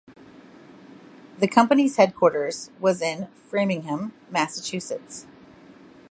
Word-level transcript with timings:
The 1.37 1.47
company's 1.47 1.97
headquarters 1.97 2.71
was 2.79 3.03
in 3.03 3.27
Framingham, 3.35 4.13
Massachusetts. 4.31 5.27